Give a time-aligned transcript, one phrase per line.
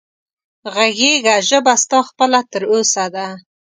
[0.73, 3.27] غږېږه ژبه ستا خپله تر اوسه ده